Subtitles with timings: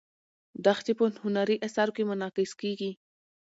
[0.65, 2.91] دښتې په هنري اثارو کې منعکس کېږي.